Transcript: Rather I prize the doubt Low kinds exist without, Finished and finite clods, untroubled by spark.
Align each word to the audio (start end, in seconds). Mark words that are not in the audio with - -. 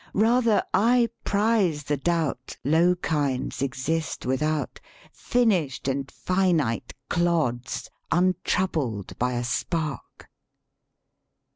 Rather 0.15 0.63
I 0.73 1.09
prize 1.25 1.83
the 1.83 1.95
doubt 1.95 2.57
Low 2.63 2.95
kinds 2.95 3.61
exist 3.61 4.25
without, 4.25 4.79
Finished 5.13 5.87
and 5.87 6.09
finite 6.09 6.95
clods, 7.07 7.87
untroubled 8.11 9.15
by 9.19 9.39
spark. 9.43 10.27